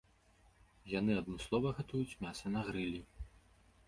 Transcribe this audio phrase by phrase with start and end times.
[0.99, 3.01] Яны адмыслова гатуюць мяса на грылі.